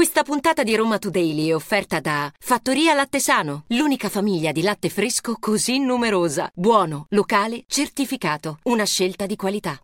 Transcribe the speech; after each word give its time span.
Questa 0.00 0.22
puntata 0.22 0.62
di 0.62 0.74
Roma 0.74 0.96
Today 0.96 1.48
è 1.48 1.54
offerta 1.54 2.00
da 2.00 2.32
Fattoria 2.38 2.94
Latte 2.94 3.20
Sano, 3.20 3.64
l'unica 3.66 4.08
famiglia 4.08 4.50
di 4.50 4.62
latte 4.62 4.88
fresco 4.88 5.36
così 5.38 5.78
numerosa. 5.78 6.50
Buono, 6.54 7.04
locale, 7.10 7.64
certificato. 7.66 8.60
Una 8.62 8.86
scelta 8.86 9.26
di 9.26 9.36
qualità. 9.36 9.78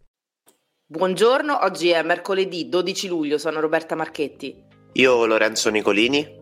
Buongiorno, 0.86 1.58
oggi 1.60 1.90
è 1.90 2.02
mercoledì 2.02 2.70
12 2.70 3.08
luglio, 3.08 3.36
sono 3.36 3.60
Roberta 3.60 3.94
Marchetti. 3.94 4.56
Io 4.94 5.26
Lorenzo 5.26 5.68
Nicolini. 5.68 6.35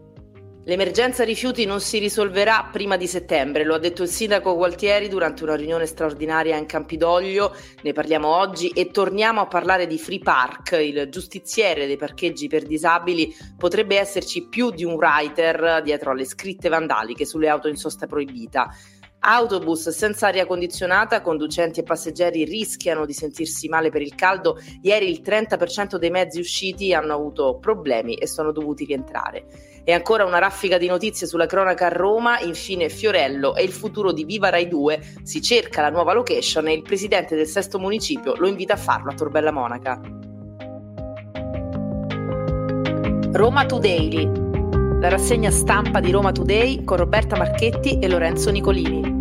L'emergenza 0.67 1.25
rifiuti 1.25 1.67
non 1.67 1.79
si 1.79 1.99
risolverà 1.99 2.71
prima 2.73 2.97
di 2.97 3.07
settembre, 3.07 3.65
lo 3.65 3.75
ha 3.75 3.79
detto 3.79 4.03
il 4.03 4.09
sindaco 4.09 4.57
Gualtieri 4.57 5.09
durante 5.09 5.43
una 5.43 5.57
riunione 5.57 5.85
straordinaria 5.85 6.57
in 6.57 6.65
Campidoglio. 6.65 7.55
Ne 7.83 7.93
parliamo 7.93 8.29
oggi 8.29 8.71
e 8.71 8.87
torniamo 8.87 9.43
a 9.43 9.47
parlare 9.47 9.87
di 9.87 9.99
Free 9.99 10.21
Park, 10.21 10.73
il 10.81 11.09
giustiziere 11.11 11.87
dei 11.87 11.99
parcheggi 11.99 12.49
per 12.49 12.65
disabili. 12.65 13.31
Potrebbe 13.59 13.99
esserci 13.99 14.49
più 14.49 14.71
di 14.71 14.85
un 14.85 14.95
writer 14.95 15.83
dietro 15.83 16.13
alle 16.13 16.25
scritte 16.25 16.71
vandaliche 16.71 17.27
sulle 17.27 17.51
auto 17.51 17.69
in 17.69 17.77
sosta 17.77 18.07
proibita. 18.07 18.75
Autobus 19.27 19.89
senza 19.91 20.29
aria 20.29 20.47
condizionata, 20.47 21.21
conducenti 21.21 21.81
e 21.81 21.83
passeggeri 21.83 22.45
rischiano 22.45 23.05
di 23.05 23.13
sentirsi 23.13 23.69
male 23.69 23.91
per 23.91 24.01
il 24.01 24.15
caldo. 24.15 24.59
Ieri 24.83 25.11
il 25.11 25.21
30% 25.23 25.97
dei 25.97 26.11
mezzi 26.11 26.41
usciti 26.41 26.95
hanno 26.95 27.15
avuto 27.15 27.59
problemi 27.59 28.15
e 28.15 28.27
sono 28.27 28.51
dovuti 28.51 28.85
rientrare. 28.85 29.45
E 29.87 29.93
ancora 29.93 30.25
una 30.25 30.39
raffica 30.39 30.79
di 30.79 30.87
notizie 30.87 31.27
sulla 31.27 31.45
cronaca 31.45 31.87
a 31.87 31.91
Roma, 31.91 32.41
infine 32.41 32.89
Fiorello 32.89 33.55
e 33.55 33.63
il 33.63 33.73
futuro 33.73 34.13
di 34.13 34.25
Viva 34.25 34.49
Rai 34.49 34.67
2, 34.67 35.19
si 35.23 35.43
cerca 35.43 35.83
la 35.83 35.91
nuova 35.91 36.15
location 36.15 36.69
e 36.69 36.73
il 36.73 36.83
presidente 36.83 37.37
del 37.37 37.47
sesto 37.47 37.79
municipio 37.79 38.35
lo 38.37 38.49
invita 38.49 38.73
a 38.73 38.79
farlo 38.79 39.11
a 39.11 39.15
Torbella 39.15 39.53
Monaca. 39.53 40.01
Roma 43.33 43.67
Today, 43.67 44.31
la 45.01 45.09
rassegna 45.09 45.51
stampa 45.51 46.01
di 46.01 46.11
Roma 46.11 46.33
Today 46.33 46.83
con 46.85 46.97
Roberta 46.97 47.37
Marchetti 47.37 47.99
e 47.99 48.09
Lorenzo 48.09 48.51
Nicolini. 48.51 49.14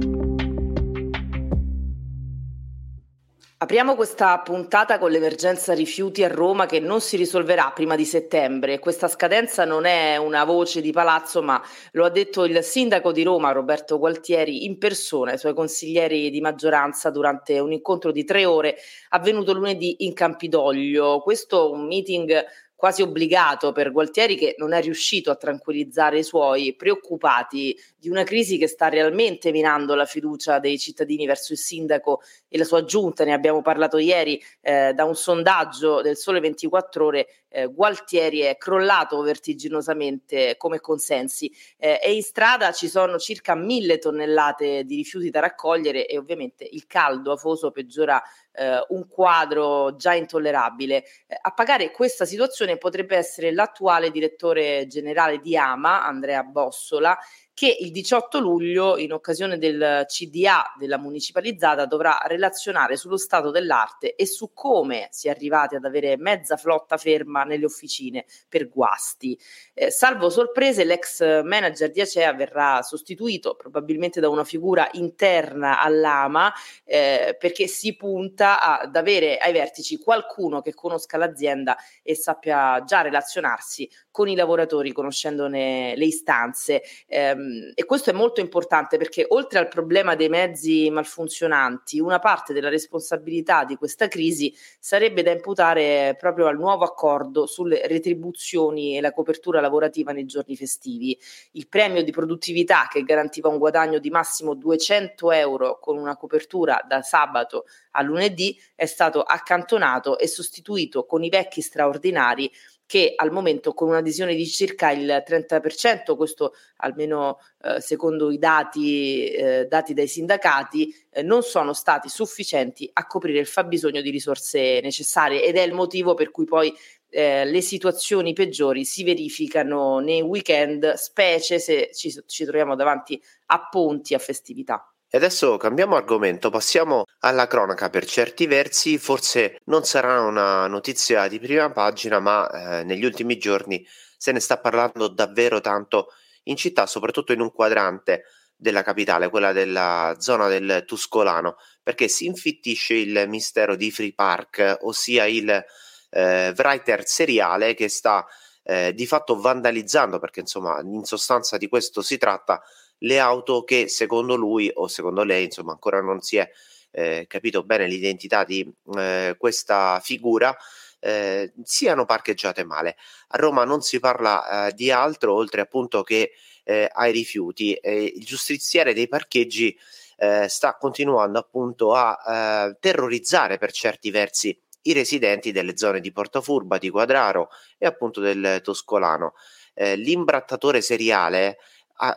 Apriamo 3.74 3.96
questa 3.96 4.38
puntata 4.42 5.00
con 5.00 5.10
l'emergenza 5.10 5.74
rifiuti 5.74 6.24
a 6.24 6.28
Roma 6.28 6.68
che 6.68 6.80
non 6.80 7.02
si 7.02 7.18
risolverà 7.18 7.72
prima 7.74 7.96
di 7.96 8.06
settembre. 8.06 8.78
Questa 8.78 9.08
scadenza 9.08 9.66
non 9.66 9.86
è 9.86 10.16
una 10.16 10.44
voce 10.44 10.80
di 10.80 10.92
palazzo, 10.92 11.42
ma 11.42 11.60
lo 11.94 12.06
ha 12.06 12.12
detto 12.12 12.46
il 12.46 12.62
sindaco 12.62 13.12
di 13.12 13.24
Roma, 13.24 13.52
Roberto 13.52 13.98
Gualtieri, 13.98 14.66
in 14.66 14.78
persona 14.78 15.32
ai 15.32 15.40
suoi 15.40 15.56
consiglieri 15.56 16.30
di 16.30 16.40
maggioranza 16.40 17.10
durante 17.10 17.58
un 17.58 17.72
incontro 17.72 18.12
di 18.12 18.24
tre 18.24 18.46
ore 18.46 18.76
avvenuto 19.10 19.54
lunedì 19.54 20.06
in 20.06 20.14
Campidoglio. 20.14 21.22
Questo 21.22 21.72
un 21.72 21.88
meeting 21.88 22.46
quasi 22.84 23.02
obbligato 23.02 23.72
per 23.72 23.94
Gualtieri 23.94 24.36
che 24.36 24.56
non 24.58 24.74
è 24.74 24.82
riuscito 24.82 25.32
a 25.32 25.38
tranquillizzare 25.38 26.18
i 26.18 26.24
suoi 26.24 26.76
preoccupati 26.76 27.80
di 27.98 28.10
una 28.10 28.24
crisi 28.24 28.58
che 28.58 28.68
sta 28.68 28.90
realmente 28.90 29.52
minando 29.52 29.96
la 29.96 30.04
fiducia 30.04 30.60
dei 30.60 30.78
cittadini 30.78 31.26
verso 31.26 31.54
il 31.54 31.60
sindaco 31.60 32.20
e 32.50 32.58
la 32.58 32.66
sua 32.66 32.84
giunta. 32.84 33.24
Ne 33.24 33.32
abbiamo 33.32 33.62
parlato 33.62 34.00
ieri 34.00 34.38
eh, 34.60 34.92
da 34.94 35.06
un 35.06 35.16
sondaggio 35.16 36.02
del 36.02 36.18
Sole 36.18 36.42
24 36.42 37.06
Ore. 37.06 37.28
Eh, 37.48 37.68
Gualtieri 37.68 38.40
è 38.40 38.58
crollato 38.58 39.22
vertiginosamente 39.22 40.58
come 40.58 40.82
consensi 40.82 41.50
eh, 41.78 42.02
e 42.04 42.14
in 42.14 42.24
strada 42.24 42.74
ci 42.74 42.90
sono 42.90 43.18
circa 43.18 43.56
mille 43.56 43.98
tonnellate 43.98 44.84
di 44.84 44.98
rifiuti 44.98 45.30
da 45.30 45.40
raccogliere 45.40 46.06
e 46.06 46.18
ovviamente 46.18 46.68
il 46.70 46.86
caldo 46.86 47.32
afoso 47.32 47.72
peggiora 47.72 48.22
eh, 48.54 48.86
un 48.90 49.08
quadro 49.08 49.96
già 49.96 50.14
intollerabile. 50.14 51.04
Eh, 51.28 51.38
a 51.42 51.52
pagare 51.52 51.92
questa 51.92 52.26
situazione 52.26 52.78
potrebbe 52.78 53.18
essere 53.18 53.52
l'attuale 53.52 54.12
direttore 54.12 54.88
generale 54.88 55.40
di 55.40 55.58
Ama, 55.58 56.06
Andrea 56.06 56.44
Bossola, 56.44 57.18
che 57.54 57.78
il 57.80 57.92
18 57.92 58.40
luglio, 58.40 58.98
in 58.98 59.14
occasione 59.14 59.58
del 59.58 60.06
CDA 60.08 60.74
della 60.78 60.98
municipalizzata, 60.98 61.86
dovrà 61.86 62.20
relazionare 62.26 62.98
sullo 62.98 63.18
stato 63.18 63.52
dell'arte 63.52 64.16
e 64.16 64.26
su 64.26 64.54
come 64.54 65.08
si 65.12 65.28
è 65.28 65.32
arrivati 65.32 65.76
ad 65.76 65.86
avere 65.86 66.18
mezza 66.18 66.58
flotta 66.58 66.98
ferma 66.98 67.44
nelle 67.44 67.66
officine 67.66 68.26
per 68.50 68.70
guasti. 68.70 69.40
Eh, 69.74 69.92
salvo 69.92 70.30
sorprese, 70.32 70.84
l'ex 70.84 71.22
manager 71.44 71.92
di 71.92 72.02
Acea 72.02 72.34
verrà 72.34 72.82
sostituito 72.82 73.56
probabilmente 73.56 74.20
da 74.20 74.30
una 74.30 74.44
figura 74.44 74.90
interna 74.94 75.80
all'AMA 75.80 76.52
eh, 76.84 77.36
perché 77.40 77.68
si 77.68 77.96
punta 77.96 78.80
ad 78.80 78.96
avere 78.96 79.38
ai 79.38 79.54
vertici 79.54 79.98
qualcuno 79.98 80.62
che 80.62 80.74
conosca 80.74 81.18
l'azienda 81.18 81.78
e 82.02 82.16
sappia 82.16 82.84
già 82.84 83.02
relazionarsi 83.02 83.88
con 84.10 84.28
i 84.28 84.36
lavoratori 84.36 84.92
conoscendone 84.92 85.96
le 85.96 86.06
istanze. 86.06 86.82
Eh, 87.08 87.36
e 87.74 87.86
questo 87.86 88.10
è 88.10 88.14
molto 88.14 88.42
importante 88.42 88.98
perché 88.98 89.26
oltre 89.30 89.60
al 89.60 89.68
problema 89.68 90.16
dei 90.16 90.30
mezzi 90.30 90.90
malfunzionanti, 90.90 92.00
una 92.00 92.20
parte 92.20 92.54
della 92.54 92.70
responsabilità 92.70 93.64
di 93.64 93.76
questa 93.76 94.08
crisi 94.08 94.54
sarebbe 94.80 95.24
da 95.24 95.32
imputare 95.32 96.16
proprio 96.20 96.48
al 96.48 96.58
nuovo 96.58 96.84
accordo 96.84 97.46
sulle 97.46 97.88
retribuzioni 97.88 98.98
e 98.98 99.02
la 99.02 99.12
copertura 99.12 99.62
lavorativa 99.62 100.12
nei 100.12 100.26
giorni 100.26 100.56
festivi. 100.56 101.18
Il 101.52 101.68
premio 101.68 102.04
di 102.04 102.12
produttività 102.12 102.88
che 102.90 103.04
garantiva 103.04 103.50
un 103.50 103.58
guadagno 103.58 104.00
di 104.00 104.10
massimo 104.10 104.54
200 104.54 105.32
euro 105.32 105.80
con 105.80 105.98
una 105.98 106.16
copertura 106.16 106.84
da 106.88 107.02
sabato 107.02 107.66
a 107.92 108.02
lunedì 108.02 108.60
è 108.76 108.86
stato 108.86 109.22
accantonato 109.22 110.18
e 110.18 110.28
sostituito 110.28 111.06
con 111.06 111.24
i 111.24 111.30
vecchi 111.30 111.62
straordinari 111.62 112.52
che 112.94 113.14
al 113.16 113.32
momento 113.32 113.74
con 113.74 113.88
un'adesione 113.88 114.36
di 114.36 114.46
circa 114.46 114.92
il 114.92 115.24
30%, 115.28 116.16
questo 116.16 116.54
almeno 116.76 117.40
eh, 117.64 117.82
secondo 117.82 118.30
i 118.30 118.38
dati 118.38 119.30
eh, 119.30 119.66
dati 119.68 119.96
dai 119.96 120.08
sindacati, 120.08 120.94
eh, 121.10 121.24
non 121.24 121.42
sono 121.42 121.74
stati 121.74 122.08
sufficienti 122.08 122.88
a 122.94 123.08
coprire 123.08 123.40
il 123.40 123.48
fabbisogno 123.48 124.00
di 124.00 124.12
risorse 124.12 124.80
necessarie 124.84 125.44
ed 125.44 125.58
è 125.58 125.62
il 125.62 125.74
motivo 125.74 126.14
per 126.14 126.30
cui 126.30 126.46
poi 126.46 126.72
eh, 127.10 127.46
le 127.46 127.62
situazioni 127.62 128.34
peggiori 128.34 128.86
si 128.86 129.04
verificano 129.04 129.98
nei 129.98 130.22
weekend, 130.22 130.94
specie 130.94 131.58
se 131.58 131.90
ci, 131.96 132.16
ci 132.28 132.44
troviamo 132.44 132.76
davanti 132.76 133.20
a 133.48 133.70
ponti, 133.72 134.14
a 134.14 134.20
festività. 134.20 134.93
E 135.16 135.18
adesso 135.18 135.58
cambiamo 135.58 135.96
argomento, 135.96 136.50
passiamo 136.50 137.06
alla 137.20 137.46
cronaca. 137.46 137.92
Per 137.92 138.04
certi 138.04 138.48
versi, 138.48 138.98
forse 138.98 139.60
non 139.66 139.84
sarà 139.84 140.22
una 140.22 140.66
notizia 140.66 141.28
di 141.28 141.40
prima 141.40 141.70
pagina, 141.72 142.20
ma 142.20 142.50
eh, 142.80 142.84
negli 142.84 143.06
ultimi 143.06 143.38
giorni 143.38 143.86
se 144.18 144.32
ne 144.32 144.40
sta 144.40 144.58
parlando 144.58 145.08
davvero 145.10 145.62
tanto 145.62 146.08
in 146.46 146.56
città, 146.56 146.88
soprattutto 146.88 147.32
in 147.32 147.42
un 147.42 147.52
quadrante 147.52 148.24
della 148.56 148.82
capitale, 148.82 149.30
quella 149.30 149.52
della 149.52 150.16
zona 150.18 150.48
del 150.48 150.84
Tuscolano, 150.88 151.58
perché 151.84 152.08
si 152.08 152.26
infittisce 152.26 152.96
il 152.96 153.26
mistero 153.28 153.76
di 153.76 153.92
Free 153.92 154.16
Park, 154.16 154.80
ossia 154.82 155.28
il 155.28 155.64
eh, 156.10 156.54
writer 156.58 157.06
seriale 157.06 157.76
che 157.76 157.88
sta 157.88 158.26
eh, 158.64 158.96
di 158.96 159.06
fatto 159.06 159.40
vandalizzando, 159.40 160.18
perché 160.18 160.40
insomma 160.40 160.80
in 160.82 161.04
sostanza 161.04 161.58
di 161.58 161.68
questo 161.68 162.02
si 162.02 162.18
tratta, 162.18 162.64
le 163.00 163.20
auto 163.20 163.64
che 163.64 163.88
secondo 163.88 164.36
lui 164.36 164.72
o 164.74 164.88
secondo 164.88 165.24
lei, 165.24 165.46
insomma, 165.46 165.72
ancora 165.72 166.02
non 166.02 166.22
si 166.22 166.38
è 166.38 166.50
eh, 166.92 167.26
capito 167.28 167.64
bene 167.64 167.88
l'identità 167.88 168.44
di 168.44 168.72
eh, 168.96 169.36
questa 169.38 170.00
figura, 170.02 170.56
eh, 171.00 171.52
siano 171.64 172.06
parcheggiate 172.06 172.64
male. 172.64 172.96
A 173.30 173.38
Roma 173.38 173.66
non 173.66 173.82
si 173.82 174.00
parla 174.00 174.68
eh, 174.68 174.74
di 174.74 174.90
altro 174.90 175.34
oltre 175.34 175.62
appunto 175.62 176.02
che 176.04 176.32
eh, 176.64 176.90
ai 176.92 177.12
rifiuti. 177.12 177.78
il 177.84 178.24
giustiziere 178.24 178.94
dei 178.94 179.10
parcheggi 179.10 179.78
eh, 180.16 180.48
sta 180.48 180.78
continuando 180.78 181.38
appunto 181.38 181.94
a 181.94 182.74
terrorizzare 182.80 183.58
per 183.58 183.74
certi 183.74 184.12
versi 184.12 184.58
i 184.84 184.94
residenti 184.94 185.52
delle 185.52 185.76
zone 185.78 186.00
di 186.00 186.12
Portofurba, 186.12 186.78
di 186.78 186.90
Quadraro 186.90 187.50
e 187.78 187.86
appunto 187.86 188.22
del 188.22 188.62
Toscolano. 188.64 189.34
l'imbrattatore 189.76 190.80
seriale 190.82 191.58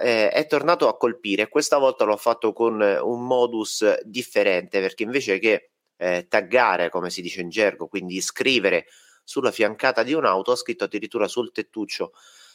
Eh, 0.00 0.30
è 0.30 0.46
tornato 0.46 0.88
a 0.88 0.96
colpire. 0.96 1.48
Questa 1.48 1.78
volta 1.78 2.04
l'ho 2.04 2.16
fatto 2.16 2.52
con 2.52 2.80
un 2.80 3.26
modus 3.26 4.00
differente 4.02 4.80
perché 4.80 5.02
invece 5.02 5.38
che 5.38 5.70
eh, 5.96 6.26
taggare, 6.28 6.88
come 6.90 7.10
si 7.10 7.20
dice 7.22 7.40
in 7.42 7.50
gergo, 7.50 7.86
quindi 7.86 8.20
scrivere 8.20 8.86
sulla 9.22 9.50
fiancata 9.50 10.02
di 10.02 10.12
un'auto, 10.12 10.52
ha 10.52 10.56
scritto 10.56 10.84
addirittura 10.84 11.28
sul 11.28 11.52
tettuccio 11.52 12.12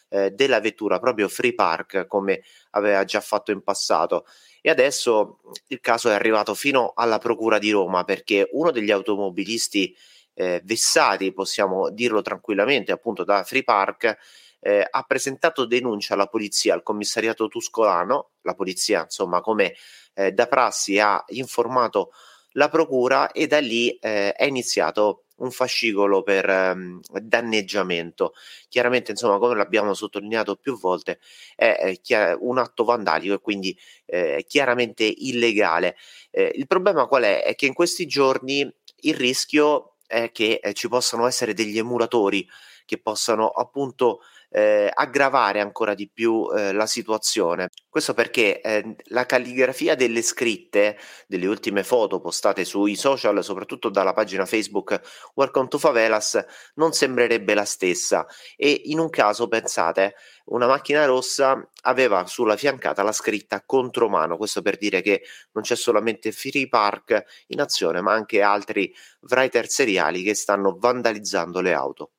eh, 0.10 0.32
della 0.32 0.60
vettura 0.60 1.00
proprio 1.00 1.28
free 1.28 1.54
park 1.54 2.06
come 2.08 2.44
aveva 2.72 3.04
già 3.06 3.22
fatto 3.22 3.52
in 3.52 3.62
passato. 3.64 4.26
E 4.62 4.70
adesso 4.70 5.40
il 5.68 5.80
caso 5.80 6.10
è 6.10 6.14
arrivato 6.14 6.54
fino 6.54 6.94
alla 6.96 7.18
Procura 7.18 7.60
di 7.60 7.72
Roma 7.72 8.04
perché 8.04 8.48
uno 8.52 8.72
degli 8.72 8.92
automobilisti 8.92 9.96
eh, 10.34 10.62
vessati, 10.64 11.34
possiamo 11.34 11.90
dirlo 11.90 12.22
tranquillamente, 12.22 12.92
appunto 12.92 13.24
da 13.24 13.44
free 13.44 13.64
park, 13.64 14.18
eh, 14.62 14.88
ha 14.90 15.04
presentato 15.04 15.66
denuncia 15.66 16.14
alla 16.14 16.28
polizia, 16.28 16.74
al 16.74 16.84
commissariato 16.84 17.48
tuscolano, 17.48 18.30
la 18.42 18.54
polizia 18.54 19.02
insomma 19.04 19.42
come 19.42 19.76
eh, 20.14 20.32
da 20.32 20.48
prassi 20.48 21.00
ha 21.00 21.22
informato 21.28 22.12
la 22.54 22.70
procura 22.70 23.32
e 23.32 23.48
da 23.48 23.60
lì 23.60 23.90
eh, 23.98 24.34
è 24.34 24.46
iniziato 24.46 25.26
un 25.42 25.52
fascicolo 25.52 26.22
per 26.22 26.48
um, 26.48 27.00
danneggiamento. 27.22 28.34
Chiaramente, 28.70 29.12
insomma, 29.12 29.40
come 29.40 29.56
l'abbiamo 29.56 29.94
sottolineato 29.94 30.56
più 30.56 30.78
volte, 30.78 31.20
è, 31.56 31.98
è 32.06 32.38
un 32.40 32.60
atto 32.60 32.84
vandalico 32.84 33.34
e 33.34 33.40
quindi 33.40 33.76
eh, 34.06 34.46
chiaramente 34.48 35.04
illegale. 35.04 35.96
Eh, 36.30 36.52
il 36.56 36.68
problema 36.68 37.08
qual 37.08 37.24
è? 37.24 37.44
È 37.44 37.56
che 37.56 37.66
in 37.66 37.74
questi 37.74 38.06
giorni 38.06 38.72
il 39.04 39.16
rischio 39.16 39.96
è 40.06 40.32
che 40.32 40.60
eh, 40.62 40.74
ci 40.74 40.88
possano 40.88 41.26
essere 41.26 41.54
degli 41.54 41.78
emulatori 41.78 42.48
che 42.86 43.00
possano 43.00 43.48
appunto 43.48 44.20
eh, 44.52 44.92
aggravare 44.94 45.62
ancora 45.62 45.94
di 45.94 46.10
più 46.14 46.48
eh, 46.54 46.74
la 46.74 46.86
situazione. 46.86 47.70
Questo 47.88 48.14
perché 48.14 48.62
eh, 48.62 48.96
la 49.06 49.26
calligrafia 49.26 49.96
delle 49.96 50.22
scritte 50.22 50.98
delle 51.28 51.48
ultime 51.48 51.84
foto 51.84 52.20
postate 52.20 52.66
sui 52.66 52.96
social, 52.96 53.44
soprattutto 53.44 53.90
dalla 53.90 54.14
pagina 54.14 54.46
Facebook 54.46 55.00
Welcome 55.36 55.70
to 55.70 55.78
Favelas, 55.78 56.44
non 56.76 56.92
sembrerebbe 56.92 57.54
la 57.54 57.66
stessa 57.66 58.26
e 58.58 58.82
in 58.86 59.00
un 59.00 59.10
caso, 59.10 59.48
pensate, 59.48 60.16
una 60.46 60.68
macchina 60.68 61.06
rossa 61.06 61.70
aveva 61.84 62.26
sulla 62.26 62.58
fiancata 62.58 63.04
la 63.04 63.12
scritta 63.14 63.64
contromano, 63.66 64.38
questo 64.38 64.62
per 64.62 64.78
dire 64.78 65.02
che 65.02 65.24
non 65.54 65.64
c'è 65.64 65.76
solamente 65.76 66.32
Free 66.32 66.68
Park 66.68 67.24
in 67.48 67.62
azione, 67.62 68.02
ma 68.02 68.14
anche 68.14 68.42
altri 68.42 68.94
writer 69.30 69.70
seriali 69.70 70.24
che 70.24 70.34
stanno 70.34 70.76
vandalizzando 70.78 71.62
le 71.62 71.74
auto. 71.74 72.12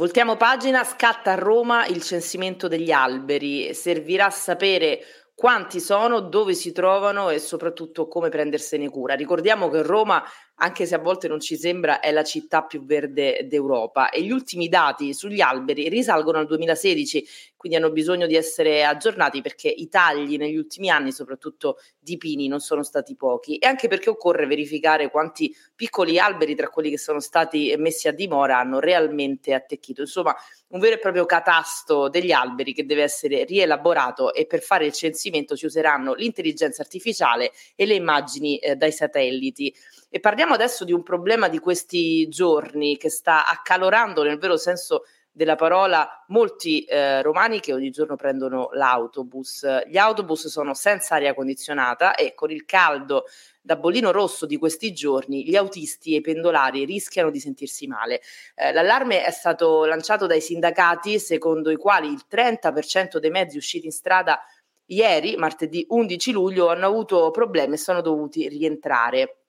Voltiamo 0.00 0.38
pagina, 0.38 0.82
scatta 0.82 1.32
a 1.32 1.34
Roma 1.34 1.84
il 1.84 2.00
censimento 2.00 2.68
degli 2.68 2.90
alberi. 2.90 3.74
Servirà 3.74 4.24
a 4.24 4.30
sapere 4.30 5.00
quanti 5.34 5.78
sono, 5.78 6.20
dove 6.20 6.54
si 6.54 6.72
trovano 6.72 7.28
e 7.28 7.38
soprattutto 7.38 8.08
come 8.08 8.30
prendersene 8.30 8.88
cura. 8.88 9.12
Ricordiamo 9.12 9.68
che 9.68 9.82
Roma, 9.82 10.24
anche 10.54 10.86
se 10.86 10.94
a 10.94 10.98
volte 11.00 11.28
non 11.28 11.38
ci 11.38 11.54
sembra, 11.54 12.00
è 12.00 12.12
la 12.12 12.24
città 12.24 12.64
più 12.64 12.82
verde 12.82 13.46
d'Europa 13.46 14.08
e 14.08 14.22
gli 14.22 14.30
ultimi 14.30 14.70
dati 14.70 15.12
sugli 15.12 15.42
alberi 15.42 15.90
risalgono 15.90 16.38
al 16.38 16.46
2016, 16.46 17.26
quindi 17.60 17.76
hanno 17.76 17.90
bisogno 17.90 18.26
di 18.26 18.36
essere 18.36 18.86
aggiornati 18.86 19.42
perché 19.42 19.68
i 19.68 19.90
tagli 19.90 20.38
negli 20.38 20.56
ultimi 20.56 20.88
anni, 20.88 21.12
soprattutto 21.12 21.76
di 21.98 22.16
pini, 22.16 22.48
non 22.48 22.60
sono 22.60 22.82
stati 22.82 23.14
pochi 23.16 23.58
e 23.58 23.66
anche 23.66 23.86
perché 23.86 24.08
occorre 24.08 24.46
verificare 24.46 25.10
quanti 25.10 25.54
piccoli 25.74 26.18
alberi 26.18 26.54
tra 26.54 26.70
quelli 26.70 26.88
che 26.88 26.96
sono 26.96 27.20
stati 27.20 27.74
messi 27.76 28.08
a 28.08 28.12
dimora 28.12 28.58
hanno 28.58 28.80
realmente 28.80 29.52
attecchito. 29.52 30.00
Insomma, 30.00 30.34
un 30.68 30.80
vero 30.80 30.94
e 30.94 30.98
proprio 31.00 31.26
catasto 31.26 32.08
degli 32.08 32.32
alberi 32.32 32.72
che 32.72 32.86
deve 32.86 33.02
essere 33.02 33.44
rielaborato 33.44 34.32
e 34.32 34.46
per 34.46 34.62
fare 34.62 34.86
il 34.86 34.94
censimento 34.94 35.54
si 35.54 35.66
useranno 35.66 36.14
l'intelligenza 36.14 36.80
artificiale 36.80 37.52
e 37.76 37.84
le 37.84 37.94
immagini 37.94 38.56
eh, 38.56 38.74
dai 38.74 38.90
satelliti. 38.90 39.70
E 40.08 40.18
parliamo 40.18 40.54
adesso 40.54 40.86
di 40.86 40.92
un 40.92 41.02
problema 41.02 41.48
di 41.48 41.58
questi 41.58 42.26
giorni 42.28 42.96
che 42.96 43.10
sta 43.10 43.46
accalorando 43.46 44.22
nel 44.22 44.38
vero 44.38 44.56
senso 44.56 45.02
della 45.32 45.54
parola 45.54 46.24
molti 46.28 46.84
eh, 46.84 47.22
romani 47.22 47.60
che 47.60 47.72
ogni 47.72 47.90
giorno 47.90 48.16
prendono 48.16 48.70
l'autobus. 48.72 49.84
Gli 49.86 49.96
autobus 49.96 50.48
sono 50.48 50.74
senza 50.74 51.14
aria 51.14 51.34
condizionata 51.34 52.14
e 52.14 52.34
con 52.34 52.50
il 52.50 52.64
caldo 52.64 53.24
da 53.62 53.76
bollino 53.76 54.10
rosso 54.10 54.46
di 54.46 54.56
questi 54.56 54.92
giorni 54.92 55.44
gli 55.44 55.54
autisti 55.54 56.14
e 56.14 56.18
i 56.18 56.20
pendolari 56.20 56.84
rischiano 56.84 57.30
di 57.30 57.38
sentirsi 57.38 57.86
male. 57.86 58.20
Eh, 58.54 58.72
l'allarme 58.72 59.24
è 59.24 59.30
stato 59.30 59.84
lanciato 59.84 60.26
dai 60.26 60.40
sindacati 60.40 61.18
secondo 61.18 61.70
i 61.70 61.76
quali 61.76 62.08
il 62.08 62.22
30% 62.28 63.18
dei 63.18 63.30
mezzi 63.30 63.56
usciti 63.56 63.86
in 63.86 63.92
strada 63.92 64.40
ieri, 64.86 65.36
martedì 65.36 65.84
11 65.88 66.32
luglio, 66.32 66.68
hanno 66.68 66.86
avuto 66.86 67.30
problemi 67.30 67.74
e 67.74 67.78
sono 67.78 68.00
dovuti 68.00 68.48
rientrare. 68.48 69.39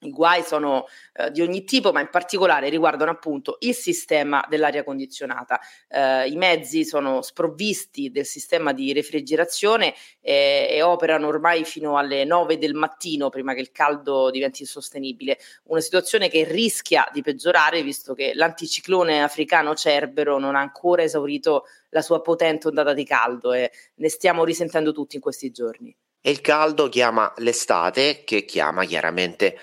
I 0.00 0.10
guai 0.10 0.44
sono 0.44 0.86
eh, 1.14 1.30
di 1.32 1.40
ogni 1.40 1.64
tipo, 1.64 1.90
ma 1.90 2.00
in 2.00 2.08
particolare 2.08 2.68
riguardano 2.68 3.10
appunto 3.10 3.56
il 3.60 3.74
sistema 3.74 4.44
dell'aria 4.48 4.84
condizionata. 4.84 5.58
Eh, 5.88 6.28
I 6.28 6.36
mezzi 6.36 6.84
sono 6.84 7.20
sprovvisti 7.20 8.10
del 8.10 8.24
sistema 8.24 8.72
di 8.72 8.92
refrigerazione 8.92 9.94
eh, 10.20 10.68
e 10.70 10.82
operano 10.82 11.26
ormai 11.26 11.64
fino 11.64 11.96
alle 11.98 12.24
9 12.24 12.58
del 12.58 12.74
mattino 12.74 13.28
prima 13.28 13.54
che 13.54 13.60
il 13.60 13.72
caldo 13.72 14.30
diventi 14.30 14.62
insostenibile. 14.62 15.38
Una 15.64 15.80
situazione 15.80 16.28
che 16.28 16.44
rischia 16.44 17.08
di 17.12 17.20
peggiorare 17.20 17.82
visto 17.82 18.14
che 18.14 18.32
l'anticiclone 18.34 19.22
africano 19.22 19.74
Cerbero 19.74 20.38
non 20.38 20.54
ha 20.54 20.60
ancora 20.60 21.02
esaurito 21.02 21.64
la 21.90 22.02
sua 22.02 22.20
potente 22.20 22.68
ondata 22.68 22.92
di 22.92 23.04
caldo 23.04 23.52
e 23.52 23.72
ne 23.96 24.08
stiamo 24.08 24.44
risentendo 24.44 24.92
tutti 24.92 25.16
in 25.16 25.22
questi 25.22 25.50
giorni. 25.50 25.94
E 26.20 26.30
il 26.30 26.40
caldo 26.40 26.88
chiama 26.88 27.32
l'estate, 27.38 28.22
che 28.24 28.44
chiama 28.44 28.84
chiaramente 28.84 29.56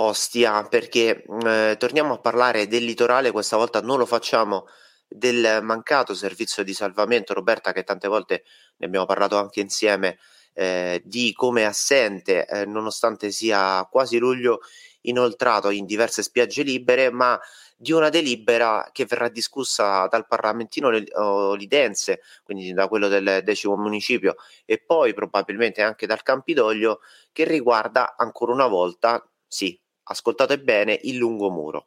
Ostia, 0.00 0.62
perché 0.64 1.24
eh, 1.44 1.76
torniamo 1.76 2.14
a 2.14 2.18
parlare 2.20 2.68
del 2.68 2.84
litorale, 2.84 3.32
questa 3.32 3.56
volta 3.56 3.80
non 3.80 3.98
lo 3.98 4.06
facciamo 4.06 4.66
del 5.08 5.58
mancato 5.62 6.14
servizio 6.14 6.62
di 6.62 6.72
salvamento, 6.72 7.34
Roberta, 7.34 7.72
che 7.72 7.82
tante 7.82 8.06
volte 8.06 8.44
ne 8.76 8.86
abbiamo 8.86 9.06
parlato 9.06 9.36
anche 9.38 9.60
insieme, 9.60 10.18
eh, 10.54 11.02
di 11.04 11.32
come 11.32 11.62
è 11.62 11.64
assente, 11.64 12.46
eh, 12.46 12.64
nonostante 12.64 13.32
sia 13.32 13.86
quasi 13.90 14.18
luglio, 14.18 14.60
inoltrato 15.02 15.70
in 15.70 15.84
diverse 15.84 16.22
spiagge 16.22 16.62
libere, 16.62 17.10
ma 17.10 17.40
di 17.76 17.90
una 17.92 18.08
delibera 18.08 18.88
che 18.92 19.04
verrà 19.04 19.28
discussa 19.28 20.06
dal 20.06 20.26
parlamentino 20.28 20.90
lidense, 21.54 22.20
quindi 22.44 22.72
da 22.72 22.86
quello 22.88 23.08
del 23.08 23.40
decimo 23.42 23.76
municipio, 23.76 24.36
e 24.64 24.78
poi 24.78 25.12
probabilmente 25.14 25.82
anche 25.82 26.06
dal 26.06 26.22
Campidoglio, 26.22 27.00
che 27.32 27.44
riguarda 27.44 28.14
ancora 28.16 28.52
una 28.52 28.66
volta, 28.66 29.24
sì, 29.46 29.80
ascoltate 30.08 30.58
bene, 30.60 30.98
il 31.02 31.16
lungomuro. 31.16 31.86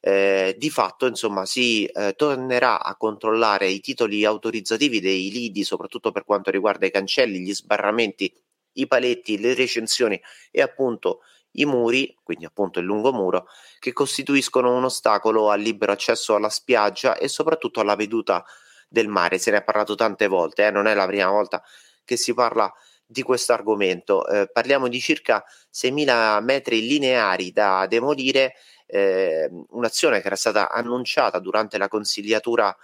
Eh, 0.00 0.54
di 0.58 0.68
fatto, 0.70 1.06
insomma, 1.06 1.46
si 1.46 1.86
eh, 1.86 2.12
tornerà 2.14 2.82
a 2.82 2.94
controllare 2.96 3.68
i 3.68 3.80
titoli 3.80 4.24
autorizzativi 4.24 5.00
dei 5.00 5.30
lidi, 5.30 5.64
soprattutto 5.64 6.12
per 6.12 6.24
quanto 6.24 6.50
riguarda 6.50 6.86
i 6.86 6.90
cancelli, 6.90 7.40
gli 7.40 7.54
sbarramenti, 7.54 8.32
i 8.74 8.86
paletti, 8.86 9.38
le 9.38 9.54
recensioni 9.54 10.20
e 10.50 10.60
appunto 10.60 11.20
i 11.52 11.64
muri, 11.64 12.14
quindi 12.22 12.44
appunto 12.44 12.80
il 12.80 12.84
lungomuro, 12.84 13.46
che 13.78 13.92
costituiscono 13.92 14.76
un 14.76 14.84
ostacolo 14.84 15.50
al 15.50 15.60
libero 15.60 15.92
accesso 15.92 16.34
alla 16.34 16.50
spiaggia 16.50 17.16
e 17.16 17.28
soprattutto 17.28 17.80
alla 17.80 17.96
veduta 17.96 18.44
del 18.88 19.08
mare. 19.08 19.38
Se 19.38 19.50
ne 19.50 19.58
è 19.58 19.64
parlato 19.64 19.94
tante 19.94 20.26
volte, 20.26 20.66
eh? 20.66 20.70
non 20.70 20.86
è 20.86 20.94
la 20.94 21.06
prima 21.06 21.30
volta 21.30 21.62
che 22.04 22.16
si 22.16 22.34
parla 22.34 22.72
di 23.06 23.22
questo 23.22 23.52
argomento. 23.52 24.26
Eh, 24.26 24.48
parliamo 24.52 24.88
di 24.88 25.00
circa 25.00 25.44
6.000 25.72 26.42
metri 26.42 26.86
lineari 26.86 27.52
da 27.52 27.86
demolire, 27.88 28.54
eh, 28.86 29.50
un'azione 29.70 30.20
che 30.20 30.26
era 30.26 30.36
stata 30.36 30.70
annunciata 30.70 31.38
durante 31.38 31.78
la 31.78 31.88
consigliatura 31.88 32.74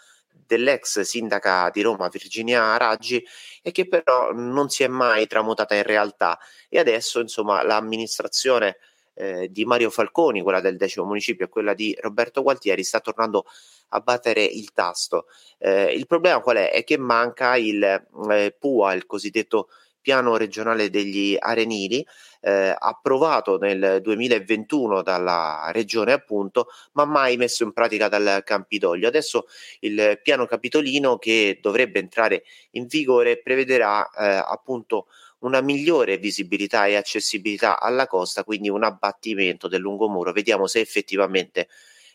dell'ex 0.46 1.00
sindaca 1.00 1.70
di 1.70 1.80
Roma 1.80 2.08
Virginia 2.08 2.76
Raggi 2.76 3.24
e 3.62 3.70
che 3.70 3.86
però 3.86 4.32
non 4.32 4.68
si 4.68 4.82
è 4.82 4.88
mai 4.88 5.26
tramutata 5.28 5.76
in 5.76 5.84
realtà 5.84 6.38
e 6.68 6.78
adesso 6.80 7.20
insomma 7.20 7.62
l'amministrazione 7.62 8.78
eh, 9.14 9.48
di 9.50 9.64
Mario 9.64 9.90
Falconi, 9.90 10.40
quella 10.40 10.60
del 10.60 10.76
decimo 10.76 11.04
municipio 11.04 11.44
e 11.44 11.48
quella 11.48 11.74
di 11.74 11.96
Roberto 12.00 12.42
Gualtieri 12.42 12.82
sta 12.82 13.00
tornando 13.00 13.44
a 13.90 14.00
battere 14.00 14.42
il 14.42 14.72
tasto. 14.72 15.26
Eh, 15.58 15.92
il 15.92 16.06
problema 16.06 16.40
qual 16.40 16.56
è? 16.56 16.70
È 16.72 16.84
che 16.84 16.96
manca 16.96 17.56
il 17.56 17.82
eh, 17.82 18.56
PUA, 18.58 18.94
il 18.94 19.06
cosiddetto 19.06 19.68
piano 20.00 20.36
regionale 20.36 20.90
degli 20.90 21.36
arenili, 21.38 22.06
eh, 22.40 22.74
approvato 22.76 23.58
nel 23.58 24.00
2021 24.02 25.02
dalla 25.02 25.70
regione 25.72 26.12
appunto, 26.12 26.68
ma 26.92 27.04
mai 27.04 27.36
messo 27.36 27.64
in 27.64 27.72
pratica 27.72 28.08
dal 28.08 28.42
Campidoglio. 28.44 29.08
Adesso 29.08 29.46
il 29.80 30.18
piano 30.22 30.46
capitolino 30.46 31.18
che 31.18 31.58
dovrebbe 31.60 31.98
entrare 31.98 32.44
in 32.72 32.86
vigore 32.86 33.40
prevederà 33.40 34.08
eh, 34.10 34.42
appunto 34.44 35.06
una 35.40 35.60
migliore 35.60 36.18
visibilità 36.18 36.86
e 36.86 36.96
accessibilità 36.96 37.80
alla 37.80 38.06
costa, 38.06 38.44
quindi 38.44 38.68
un 38.68 38.84
abbattimento 38.84 39.68
del 39.68 39.80
lungomuro. 39.80 40.32
Vediamo 40.32 40.66
se 40.66 40.80
effettivamente 40.80 41.68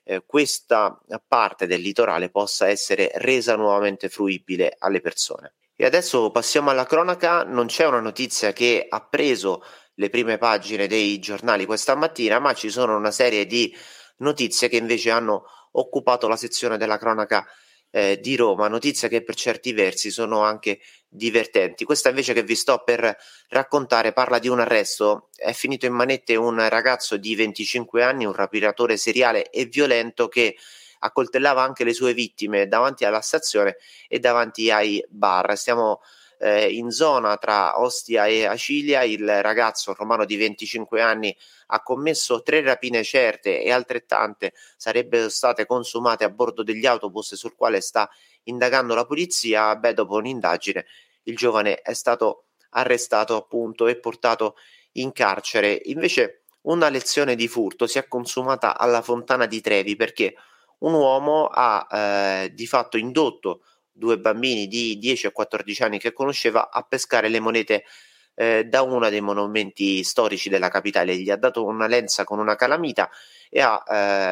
eh, 0.03 0.23
questa 0.25 0.99
parte 1.27 1.65
del 1.67 1.81
litorale 1.81 2.29
possa 2.29 2.67
essere 2.67 3.11
resa 3.15 3.55
nuovamente 3.55 4.09
fruibile 4.09 4.75
alle 4.77 5.01
persone. 5.01 5.53
E 5.77 5.83
adesso 5.83 6.31
passiamo 6.31 6.69
alla 6.69 6.85
cronaca, 6.85 7.43
non 7.43 7.65
c'è 7.65 7.85
una 7.85 7.99
notizia 7.99 8.53
che 8.53 8.85
ha 8.87 9.01
preso 9.05 9.61
le 9.95 10.09
prime 10.09 10.37
pagine 10.37 10.87
dei 10.87 11.19
giornali 11.19 11.65
questa 11.65 11.95
mattina, 11.95 12.39
ma 12.39 12.53
ci 12.53 12.69
sono 12.69 12.95
una 12.95 13.11
serie 13.11 13.45
di 13.45 13.75
notizie 14.17 14.69
che 14.69 14.77
invece 14.77 15.11
hanno 15.11 15.43
occupato 15.71 16.29
la 16.29 16.37
sezione 16.37 16.77
della 16.77 16.97
cronaca 16.97 17.45
eh, 17.91 18.19
di 18.21 18.37
Roma, 18.37 18.69
notizie 18.69 19.09
che 19.09 19.21
per 19.21 19.35
certi 19.35 19.73
versi 19.73 20.11
sono 20.11 20.43
anche 20.43 20.79
divertenti. 21.09 21.83
Questa 21.83 22.07
invece 22.07 22.33
che 22.33 22.43
vi 22.43 22.55
sto 22.55 22.81
per 22.83 23.13
raccontare 23.49 24.13
parla 24.13 24.39
di 24.39 24.47
un 24.47 24.61
arresto, 24.61 25.29
è 25.35 25.51
finito 25.51 25.85
in 25.85 25.93
manette 25.93 26.37
un 26.37 26.67
ragazzo 26.69 27.17
di 27.17 27.35
25 27.35 28.01
anni, 28.01 28.23
un 28.25 28.33
rapiratore 28.33 28.95
seriale 28.95 29.49
e 29.49 29.65
violento 29.65 30.29
che 30.29 30.55
accoltellava 31.05 31.61
anche 31.61 31.83
le 31.83 31.93
sue 31.93 32.13
vittime 32.13 32.67
davanti 32.67 33.05
alla 33.05 33.21
stazione 33.21 33.77
e 34.07 34.19
davanti 34.19 34.69
ai 34.71 35.03
bar. 35.07 35.57
Stiamo 35.57 36.01
eh, 36.39 36.69
in 36.71 36.91
zona 36.91 37.37
tra 37.37 37.79
Ostia 37.79 38.25
e 38.25 38.45
Acilia 38.45 39.03
il 39.03 39.41
ragazzo 39.41 39.93
romano 39.93 40.25
di 40.25 40.35
25 40.35 41.01
anni 41.01 41.35
ha 41.67 41.81
commesso 41.81 42.43
tre 42.43 42.61
rapine 42.61 43.03
certe 43.03 43.61
e 43.63 43.71
altrettante 43.71 44.53
sarebbero 44.77 45.29
state 45.29 45.65
consumate 45.65 46.23
a 46.23 46.29
bordo 46.29 46.63
degli 46.63 46.85
autobus 46.85 47.35
sul 47.35 47.55
quale 47.55 47.81
sta 47.81 48.09
indagando 48.43 48.93
la 48.93 49.05
polizia. 49.05 49.75
Beh, 49.75 49.93
dopo 49.93 50.15
un'indagine 50.15 50.85
il 51.23 51.35
giovane 51.35 51.81
è 51.81 51.93
stato 51.93 52.45
arrestato 52.71 53.35
appunto 53.35 53.87
e 53.87 53.99
portato 53.99 54.55
in 54.93 55.11
carcere. 55.11 55.81
Invece 55.85 56.43
una 56.61 56.89
lezione 56.89 57.35
di 57.35 57.47
furto 57.47 57.87
si 57.87 57.97
è 57.97 58.07
consumata 58.07 58.77
alla 58.77 59.01
Fontana 59.01 59.45
di 59.45 59.61
Trevi 59.61 59.95
perché 59.95 60.35
un 60.79 60.93
uomo 60.93 61.47
ha 61.51 61.87
eh, 62.43 62.53
di 62.53 62.67
fatto 62.67 62.97
indotto 62.97 63.61
due 63.91 64.19
bambini 64.19 64.67
di 64.67 64.97
10 64.97 65.27
e 65.27 65.31
14 65.31 65.83
anni 65.83 65.99
che 65.99 66.11
conosceva 66.11 66.69
a 66.69 66.83
pescare 66.83 67.29
le 67.29 67.39
monete 67.39 67.85
eh, 68.35 68.65
da 68.65 68.81
uno 68.81 69.09
dei 69.09 69.21
monumenti 69.21 70.03
storici 70.03 70.49
della 70.49 70.69
capitale. 70.69 71.15
Gli 71.17 71.29
ha 71.29 71.37
dato 71.37 71.63
una 71.63 71.87
lenza 71.87 72.23
con 72.25 72.39
una 72.39 72.55
calamita 72.55 73.09
e 73.49 73.61
ha, 73.61 73.83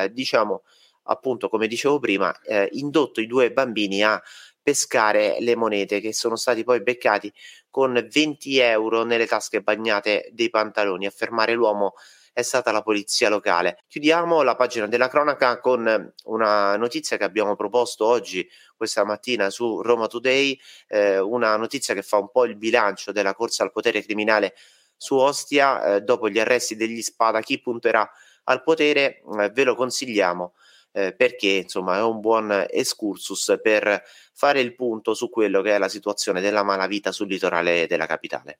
eh, 0.04 0.12
diciamo, 0.12 0.64
appunto, 1.04 1.50
come 1.50 1.68
dicevo 1.68 2.00
prima, 2.00 2.38
eh, 2.42 2.68
indotto 2.74 3.22
i 3.22 3.28
due 3.28 3.52
bambini 3.52 4.04
a 4.04 4.22
pescare 4.62 5.38
le 5.40 5.56
monete 5.56 6.00
che 6.00 6.14
sono 6.14 6.36
stati 6.36 6.64
poi 6.64 6.82
beccati 6.82 7.32
con 7.70 8.08
20 8.10 8.60
euro 8.60 9.04
nelle 9.04 9.26
tasche 9.26 9.62
bagnate 9.62 10.30
dei 10.34 10.50
pantaloni. 10.50 11.06
A 11.06 11.10
fermare 11.10 11.54
l'uomo 11.54 11.94
è 12.34 12.42
stata 12.42 12.72
la 12.72 12.82
polizia 12.82 13.30
locale. 13.30 13.84
Chiudiamo 13.88 14.42
la 14.42 14.56
pagina 14.56 14.88
della 14.88 15.08
cronaca 15.08 15.60
con 15.60 16.14
una 16.26 16.76
notizia 16.76 17.16
che 17.16 17.24
abbiamo 17.24 17.56
proposto 17.56 18.06
oggi, 18.06 18.48
questa 18.76 19.06
mattina 19.06 19.52
su 19.52 19.82
Roma 19.82 20.08
Today, 20.08 20.60
eh, 20.88 21.20
una 21.20 21.56
notizia 21.56 21.94
che 21.94 22.02
fa 22.02 22.18
un 22.18 22.32
po' 22.32 22.46
il 22.46 22.56
bilancio 22.56 23.12
della 23.12 23.36
corsa 23.36 23.64
al 23.64 23.72
potere 23.72 24.04
criminale 24.04 24.56
su 24.98 25.16
Ostia, 25.16 25.96
eh, 25.96 26.02
dopo 26.02 26.28
gli 26.28 26.40
arresti 26.40 26.76
degli 26.76 27.02
Spada, 27.02 27.40
chi 27.42 27.62
punterà 27.62 28.10
al 28.46 28.64
potere, 28.64 29.22
eh, 29.40 29.50
ve 29.52 29.64
lo 29.64 29.76
consigliamo. 29.76 30.56
Eh, 30.96 31.16
perché 31.16 31.48
insomma 31.48 31.98
è 31.98 32.04
un 32.04 32.20
buon 32.20 32.68
excursus 32.70 33.58
per 33.64 34.04
fare 34.32 34.60
il 34.60 34.76
punto 34.76 35.16
su 35.16 35.28
quello 35.28 35.64
che 35.64 35.74
è 35.74 35.80
la 35.80 35.90
situazione 35.90 36.40
della 36.40 36.62
malavita 36.62 37.12
sul 37.12 37.28
litorale 37.28 37.88
della 37.88 38.06
capitale. 38.06 38.60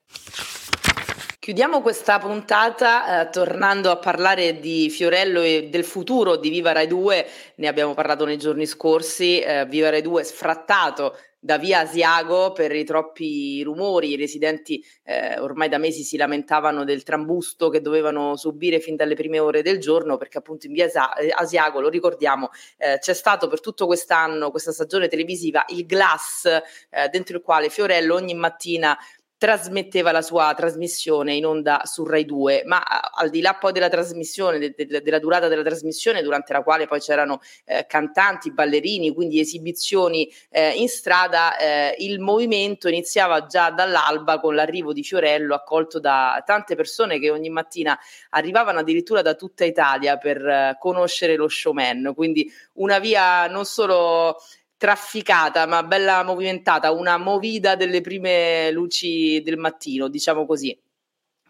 Chiudiamo 1.44 1.82
questa 1.82 2.18
puntata 2.18 3.20
eh, 3.20 3.28
tornando 3.28 3.90
a 3.90 3.98
parlare 3.98 4.60
di 4.60 4.88
Fiorello 4.88 5.42
e 5.42 5.68
del 5.68 5.84
futuro 5.84 6.36
di 6.36 6.48
Viva 6.48 6.72
Rai 6.72 6.86
2, 6.86 7.26
ne 7.56 7.68
abbiamo 7.68 7.92
parlato 7.92 8.24
nei 8.24 8.38
giorni 8.38 8.64
scorsi, 8.64 9.40
eh, 9.40 9.66
Viva 9.66 9.90
Rai 9.90 10.00
2 10.00 10.24
sfrattato 10.24 11.14
da 11.38 11.58
via 11.58 11.80
Asiago 11.80 12.52
per 12.52 12.74
i 12.74 12.84
troppi 12.84 13.62
rumori, 13.62 14.12
i 14.12 14.16
residenti 14.16 14.82
eh, 15.02 15.38
ormai 15.38 15.68
da 15.68 15.76
mesi 15.76 16.02
si 16.02 16.16
lamentavano 16.16 16.82
del 16.82 17.02
trambusto 17.02 17.68
che 17.68 17.82
dovevano 17.82 18.36
subire 18.36 18.80
fin 18.80 18.96
dalle 18.96 19.14
prime 19.14 19.38
ore 19.38 19.60
del 19.60 19.78
giorno 19.78 20.16
perché 20.16 20.38
appunto 20.38 20.66
in 20.66 20.72
via 20.72 20.88
Asiago, 21.34 21.78
lo 21.78 21.90
ricordiamo, 21.90 22.48
eh, 22.78 22.96
c'è 22.98 23.12
stato 23.12 23.48
per 23.48 23.60
tutto 23.60 23.84
quest'anno, 23.84 24.50
questa 24.50 24.72
stagione 24.72 25.08
televisiva, 25.08 25.62
il 25.68 25.84
glass 25.84 26.46
eh, 26.46 27.08
dentro 27.10 27.36
il 27.36 27.42
quale 27.42 27.68
Fiorello 27.68 28.14
ogni 28.14 28.32
mattina 28.32 28.96
trasmetteva 29.36 30.12
la 30.12 30.22
sua 30.22 30.54
trasmissione 30.56 31.34
in 31.34 31.44
onda 31.44 31.82
su 31.84 32.04
Rai 32.04 32.24
2, 32.24 32.62
ma 32.66 32.82
al 32.82 33.30
di 33.30 33.40
là 33.40 33.54
poi 33.54 33.72
della 33.72 33.88
trasmissione, 33.88 34.58
de, 34.58 34.74
de, 34.76 35.02
della 35.02 35.18
durata 35.18 35.48
della 35.48 35.62
trasmissione, 35.62 36.22
durante 36.22 36.52
la 36.52 36.62
quale 36.62 36.86
poi 36.86 37.00
c'erano 37.00 37.40
eh, 37.64 37.84
cantanti, 37.86 38.52
ballerini, 38.52 39.12
quindi 39.12 39.40
esibizioni 39.40 40.30
eh, 40.50 40.70
in 40.70 40.88
strada, 40.88 41.56
eh, 41.56 41.94
il 41.98 42.20
movimento 42.20 42.88
iniziava 42.88 43.46
già 43.46 43.70
dall'alba 43.70 44.40
con 44.40 44.54
l'arrivo 44.54 44.92
di 44.92 45.02
Fiorello, 45.02 45.54
accolto 45.54 45.98
da 45.98 46.42
tante 46.46 46.74
persone 46.74 47.18
che 47.18 47.30
ogni 47.30 47.50
mattina 47.50 47.98
arrivavano 48.30 48.78
addirittura 48.78 49.20
da 49.20 49.34
tutta 49.34 49.64
Italia 49.64 50.16
per 50.16 50.46
eh, 50.46 50.76
conoscere 50.78 51.36
lo 51.36 51.48
showman, 51.48 52.12
quindi 52.14 52.50
una 52.74 52.98
via 52.98 53.46
non 53.48 53.64
solo 53.64 54.38
trafficata 54.84 55.64
ma 55.64 55.82
bella 55.82 56.22
movimentata, 56.22 56.92
una 56.92 57.16
movida 57.16 57.74
delle 57.74 58.02
prime 58.02 58.70
luci 58.70 59.40
del 59.40 59.56
mattino, 59.56 60.08
diciamo 60.08 60.44
così 60.44 60.78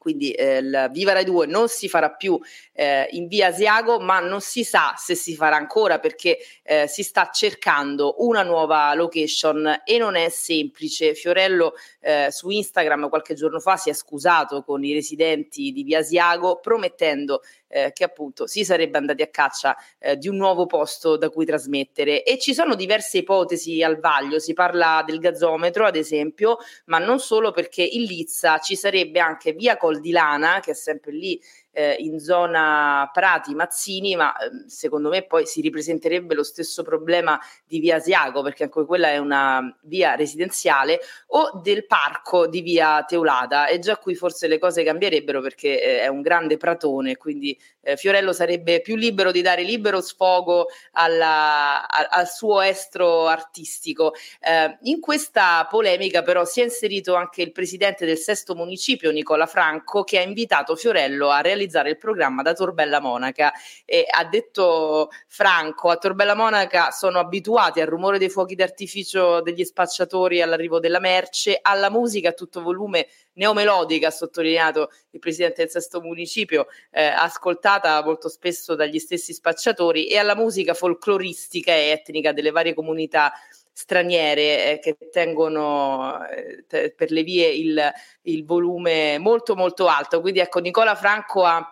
quindi 0.05 0.33
eh, 0.33 0.59
il 0.59 0.91
Viva 0.93 1.15
Rai 1.15 1.25
2 1.25 1.47
non 1.47 1.67
si 1.67 1.89
farà 1.89 2.11
più 2.11 2.39
eh, 2.75 3.09
in 3.13 3.27
via 3.27 3.47
Asiago, 3.47 4.01
ma 4.01 4.21
non 4.21 4.43
si 4.43 4.63
sa 4.63 4.93
se 4.99 5.15
si 5.15 5.35
farà 5.35 5.57
ancora 5.57 5.99
perché 5.99 6.37
eh, 6.63 6.87
si 6.87 7.03
sta 7.03 7.31
cercando 7.33 8.17
una 8.19 8.43
nuova 8.43 8.93
location 8.93 9.81
e 9.83 9.97
non 9.97 10.15
è 10.15 10.29
semplice. 10.29 11.15
Fiorello 11.15 11.73
eh, 12.01 12.29
su 12.31 12.51
Instagram 12.51 13.09
qualche 13.09 13.33
giorno 13.33 13.61
fa 13.61 13.79
si 13.79 13.89
è 13.89 13.95
scusato 13.95 14.63
con 14.63 14.85
i 14.85 14.93
residenti 14.93 15.73
di 15.73 15.83
via 15.83 16.01
Asiago 16.01 16.61
promettendo 16.61 17.41
eh, 17.75 17.91
che 17.93 18.05
appunto 18.05 18.47
si 18.47 18.65
sarebbe 18.65 18.99
andati 18.99 19.23
a 19.23 19.27
caccia 19.27 19.77
eh, 19.99 20.17
di 20.17 20.29
un 20.29 20.37
nuovo 20.37 20.67
posto 20.67 21.17
da 21.17 21.29
cui 21.29 21.45
trasmettere. 21.45 22.23
E 22.23 22.39
ci 22.39 22.55
sono 22.55 22.77
diverse 22.77 23.19
ipotesi 23.19 23.83
al 23.83 23.99
vaglio, 23.99 24.39
si 24.39 24.53
parla 24.53 25.03
del 25.05 25.19
gazzometro 25.19 25.85
ad 25.85 25.97
esempio, 25.97 26.59
ma 26.85 26.99
non 26.99 27.19
solo 27.19 27.51
perché 27.51 27.83
in 27.83 28.03
Lizza 28.05 28.59
ci 28.59 28.77
sarebbe 28.77 29.19
anche 29.19 29.53
via 29.55 29.77
Col 29.77 29.99
di 29.99 30.13
Lana 30.13 30.61
che 30.61 30.71
è 30.71 30.75
sempre 30.75 31.11
lì 31.11 31.41
eh, 31.75 31.97
in 31.99 32.21
zona 32.21 33.11
Prati, 33.13 33.55
Mazzini, 33.55 34.15
ma 34.15 34.35
eh, 34.37 34.69
secondo 34.69 35.09
me 35.09 35.27
poi 35.27 35.45
si 35.45 35.61
ripresenterebbe 35.61 36.35
lo 36.35 36.45
stesso 36.45 36.83
problema 36.83 37.39
di 37.67 37.81
via 37.81 37.97
Asiago, 37.97 38.43
perché 38.43 38.65
anche 38.65 38.85
quella 38.85 39.09
è 39.09 39.19
una 39.19 39.77
via 39.83 40.15
residenziale, 40.15 41.01
o 41.29 41.61
del 41.63 41.87
parco 41.87 42.47
di 42.47 42.61
via 42.61 43.03
Teulada. 43.03 43.67
E 43.67 43.81
già 43.81 43.97
qui 43.97 44.15
forse 44.15 44.47
le 44.47 44.59
cose 44.59 44.85
cambierebbero 44.85 45.41
perché 45.41 45.83
eh, 45.83 46.01
è 46.03 46.07
un 46.07 46.23
grande 46.23 46.57
pratone, 46.57 47.17
quindi 47.17 47.59
eh, 47.83 47.97
Fiorello 47.97 48.33
sarebbe 48.33 48.81
più 48.81 48.95
libero 48.95 49.33
di 49.33 49.43
dare 49.43 49.63
libero 49.63 50.01
sfogo 50.01 50.69
alla, 50.93 51.87
a, 51.89 52.07
al 52.09 52.29
suo 52.29 52.61
estro 52.61 53.27
artistico. 53.27 54.15
Eh, 54.41 54.79
in 54.83 55.01
questa 55.01 55.67
polemica 55.69 56.23
però 56.23 56.45
si 56.45 56.61
è 56.61 56.65
inserito 56.65 57.17
anche 57.17 57.43
il 57.43 57.51
presidente 57.51 58.07
del 58.07 58.19
sesto 58.19 58.55
municipio, 58.55 59.11
Nicola 59.11 59.47
Franco, 59.47 60.05
che 60.05 60.19
ha 60.19 60.23
invitato 60.23 60.77
Fiorello 60.77 61.31
a 61.31 61.41
realizzare 61.41 61.63
realizzare 61.65 61.91
il 61.91 61.97
programma 61.99 62.43
da 62.43 62.53
Torbella 62.53 63.01
Monaca. 63.01 63.53
E 63.85 64.07
ha 64.09 64.25
detto 64.25 65.11
Franco, 65.27 65.91
a 65.91 65.97
Torbella 65.97 66.35
Monaca 66.35 66.91
sono 66.91 67.19
abituati 67.19 67.81
al 67.81 67.87
rumore 67.87 68.19
dei 68.19 68.29
fuochi 68.29 68.55
d'artificio 68.55 69.41
degli 69.41 69.65
spacciatori 69.65 70.43
all'arrivo 70.43 70.79
della 70.79 71.01
merce, 71.01 71.59
alla 71.61 71.91
musica 71.91 72.31
a 72.31 72.33
tutto 72.33 72.63
volume 72.63 73.09
neomelodica, 73.35 74.09
ha 74.09 74.13
sottolineato 74.13 74.91
il 75.11 75.19
presidente 75.21 75.63
del 75.63 75.71
sesto 75.71 76.01
municipio, 76.01 76.67
eh, 76.91 77.05
ascoltata 77.05 78.03
molto 78.05 78.29
spesso 78.29 78.75
dagli 78.75 78.99
stessi 78.99 79.33
spacciatori, 79.33 80.07
e 80.07 80.19
alla 80.19 80.37
musica 80.37 80.75
folcloristica 80.75 81.73
e 81.73 81.89
etnica 81.89 82.33
delle 82.33 82.51
varie 82.51 82.75
comunità 82.75 83.33
straniere 83.75 84.73
eh, 84.75 84.79
che 84.79 84.97
tengono 85.11 86.25
eh, 86.29 86.65
te, 86.67 86.95
per 86.97 87.11
le 87.11 87.25
vie 87.25 87.49
il, 87.49 87.93
il 88.23 88.45
volume 88.45 89.19
molto 89.19 89.57
molto 89.57 89.89
alto. 89.89 90.21
Quindi 90.21 90.39
ecco, 90.39 90.61
Nicola 90.61 90.95
Franco 90.95 91.45
ha 91.45 91.69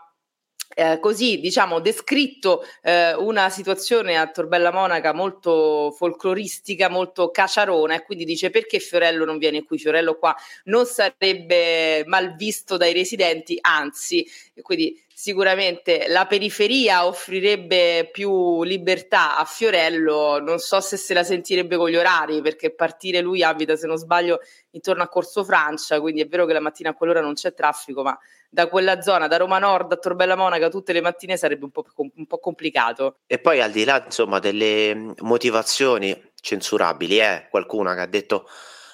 eh, 0.75 0.99
così 1.01 1.39
diciamo 1.39 1.81
descritto 1.81 2.65
eh, 2.83 3.15
una 3.15 3.51
situazione 3.51 4.17
a 4.19 4.31
Torbella 4.31 4.73
Monaca 4.73 5.13
molto 5.13 5.95
folcloristica, 5.97 6.89
molto 6.89 7.31
caciarona 7.31 7.95
e 7.95 8.03
quindi 8.05 8.25
dice 8.25 8.51
perché 8.51 8.79
Fiorello 8.79 9.25
non 9.25 9.39
viene 9.39 9.65
qui, 9.65 9.79
Fiorello 9.79 10.17
qua 10.17 10.35
non 10.65 10.87
sarebbe 10.87 12.05
mal 12.07 12.35
visto 12.35 12.77
dai 12.77 12.93
residenti, 12.93 13.59
anzi, 13.61 14.27
quindi 14.61 15.01
sicuramente 15.23 16.07
la 16.09 16.27
periferia 16.27 17.07
offrirebbe 17.07 18.09
più 18.11 18.65
libertà 18.65 19.39
a 19.39 19.45
Fiorello, 19.45 20.41
non 20.41 20.59
so 20.59 20.81
se 20.81 20.97
se 20.97 21.15
la 21.15 21.23
sentirebbe 21.23 21.77
con 21.77 21.89
gli 21.89 21.95
orari, 21.95 22.41
perché 22.41 22.75
partire 22.75 23.21
lui 23.21 23.41
abita, 23.45 23.77
se 23.77 23.87
non 23.87 23.99
sbaglio, 23.99 24.41
intorno 24.71 25.05
a 25.05 25.09
Corso 25.09 25.45
Francia, 25.45 26.01
quindi 26.01 26.23
è 26.23 26.27
vero 26.27 26.45
che 26.45 26.53
la 26.53 26.59
mattina 26.59 26.91
a 26.91 26.95
quell'ora 26.95 27.21
non 27.21 27.35
c'è 27.35 27.55
traffico, 27.55 28.03
ma 28.03 28.19
da 28.51 28.67
quella 28.67 29.01
zona, 29.01 29.29
da 29.29 29.37
Roma 29.37 29.61
Nord 29.61 29.93
a 29.93 29.97
Torbella 29.97 30.35
Monaca 30.35 30.69
tutte 30.69 30.93
le 30.93 31.01
mattine 31.01 31.37
sarebbe 31.37 31.67
un 31.67 31.71
po', 31.71 31.85
un 31.95 32.27
po 32.27 32.39
complicato. 32.39 33.19
E 33.29 33.39
poi 33.39 33.61
al 33.61 33.71
di 33.71 33.85
là, 33.85 34.03
insomma, 34.05 34.41
delle 34.41 35.15
motivazioni 35.21 36.21
censurabili, 36.35 37.21
eh, 37.21 37.47
qualcuna 37.49 37.95
che 37.95 38.01
ha 38.01 38.07
detto 38.07 38.49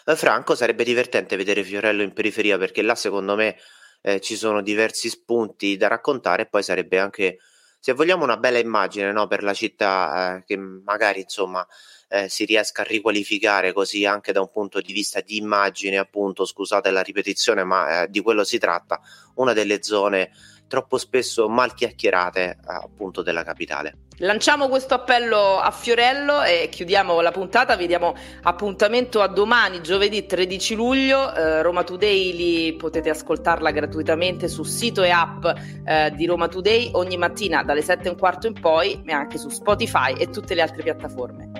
eh, 0.05 0.15
Franco 0.15 0.55
sarebbe 0.55 0.85
divertente 0.85 1.37
vedere 1.37 1.65
Fiorello 1.65 2.03
in 2.03 2.13
periferia 2.13 2.59
perché 2.59 2.83
là 2.83 2.95
secondo 2.95 3.35
me 3.35 3.57
eh, 4.01 4.21
ci 4.21 4.37
sono 4.37 4.63
diversi 4.63 5.09
spunti 5.09 5.77
da 5.77 5.89
raccontare 5.89 6.43
e 6.43 6.47
poi 6.47 6.63
sarebbe 6.63 6.99
anche, 6.99 7.39
se 7.79 7.93
vogliamo, 7.93 8.25
una 8.25 8.37
bella 8.37 8.59
immagine 8.59 9.13
no, 9.13 9.27
per 9.27 9.43
la 9.43 9.55
città 9.55 10.37
eh, 10.37 10.45
che 10.45 10.57
magari 10.57 11.21
insomma 11.21 11.67
eh, 12.09 12.29
si 12.29 12.45
riesca 12.45 12.83
a 12.83 12.87
riqualificare 12.87 13.73
così 13.73 14.05
anche 14.07 14.33
da 14.33 14.41
un 14.41 14.51
punto 14.51 14.81
di 14.81 14.93
vista 14.93 15.21
di 15.21 15.37
immagine, 15.37 15.99
appunto, 15.99 16.45
scusate 16.45 16.91
la 16.91 17.03
ripetizione, 17.03 17.65
ma 17.65 18.03
eh, 18.03 18.09
di 18.09 18.21
quello 18.21 18.45
si 18.45 18.59
tratta, 18.59 19.01
una 19.35 19.53
delle 19.53 19.83
zone 19.83 20.31
troppo 20.69 20.99
spesso 20.99 21.49
mal 21.49 21.75
chiacchierate 21.75 22.59
appunto 22.65 23.23
della 23.23 23.43
capitale. 23.43 23.97
Lanciamo 24.21 24.69
questo 24.69 24.95
appello 24.95 25.59
a 25.59 25.71
Fiorello 25.71 26.43
e 26.43 26.69
chiudiamo 26.71 27.21
la 27.21 27.31
puntata. 27.31 27.77
Vi 27.77 27.87
diamo 27.87 28.15
appuntamento 28.43 29.21
a 29.21 29.29
domani, 29.29 29.81
giovedì 29.81 30.27
13 30.27 30.75
luglio. 30.75 31.33
Eh, 31.33 31.63
Roma 31.63 31.85
Today 31.85 32.73
potete 32.75 33.11
ascoltarla 33.11 33.71
gratuitamente 33.71 34.49
sul 34.49 34.67
sito 34.67 35.05
e 35.05 35.11
app 35.11 35.47
eh, 35.85 36.13
di 36.17 36.27
Roma 36.27 36.49
Today 36.49 36.91
ogni 36.95 37.17
mattina 37.17 37.63
dalle 37.63 37.83
7 37.83 38.09
e 38.09 38.11
un 38.11 38.17
quarto 38.17 38.49
in 38.49 38.59
poi, 38.59 39.03
e 39.07 39.13
anche 39.13 39.39
su 39.39 39.51
Spotify 39.51 40.15
e 40.15 40.29
tutte 40.31 40.55
le 40.55 40.63
altre 40.63 40.83
piattaforme. 40.83 41.51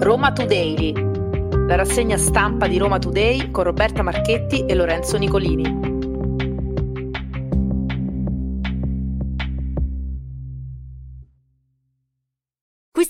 Roma 0.00 0.32
Today, 0.32 0.92
la 1.68 1.76
rassegna 1.76 2.16
stampa 2.16 2.66
di 2.66 2.76
Roma 2.76 2.98
Today 2.98 3.52
con 3.52 3.62
Roberta 3.62 4.02
Marchetti 4.02 4.66
e 4.66 4.74
Lorenzo 4.74 5.16
Nicolini. 5.16 5.91